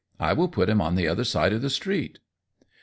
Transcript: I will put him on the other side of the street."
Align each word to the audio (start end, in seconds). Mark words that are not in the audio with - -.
I 0.19 0.33
will 0.33 0.47
put 0.47 0.67
him 0.67 0.81
on 0.81 0.95
the 0.95 1.07
other 1.07 1.23
side 1.23 1.53
of 1.53 1.61
the 1.61 1.69
street." 1.69 2.17